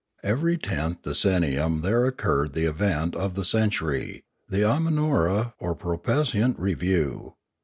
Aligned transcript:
Every 0.23 0.57
tenth 0.57 1.03
decennium 1.03 1.83
there 1.83 2.05
occurred 2.07 2.53
the 2.53 2.65
event 2.65 3.15
of 3.15 3.35
the 3.35 3.45
century, 3.45 4.23
the 4.49 4.63
Imanora 4.63 5.53
or 5.59 5.75
prospicient 5.75 6.57
review. 6.57 7.35